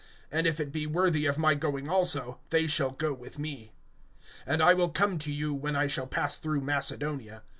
(4)And 0.33 0.47
if 0.47 0.59
it 0.59 0.71
be 0.71 0.87
worthy 0.87 1.27
of 1.27 1.37
my 1.37 1.53
going 1.53 1.87
also, 1.87 2.39
they 2.49 2.65
shall 2.65 2.89
go 2.89 3.13
with 3.13 3.37
me. 3.37 3.71
(5)And 4.47 4.59
I 4.59 4.73
will 4.73 4.89
come 4.89 5.19
to 5.19 5.31
you, 5.31 5.53
when 5.53 5.75
I 5.75 5.85
shall 5.85 6.07
pass 6.07 6.37
through 6.37 6.61
Macedonia. 6.61 7.43